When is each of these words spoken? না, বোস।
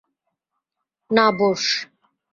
না, 1.11 1.25
বোস। 1.37 1.63